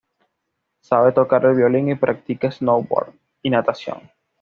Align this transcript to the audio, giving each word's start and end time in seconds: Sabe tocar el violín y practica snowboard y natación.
Sabe 0.81 1.11
tocar 1.11 1.45
el 1.45 1.53
violín 1.53 1.89
y 1.91 1.93
practica 1.93 2.49
snowboard 2.51 3.13
y 3.43 3.51
natación. 3.51 4.09